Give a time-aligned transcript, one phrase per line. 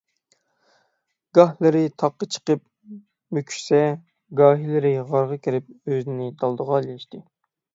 [1.37, 2.63] گاھىلىرى تاغقا چىقىپ
[3.39, 3.83] مۆكۈشسە،
[4.41, 7.23] گاھىلىرى غارغا كىرىپ ئۆزىنى دالدىغا ئېلىشتى.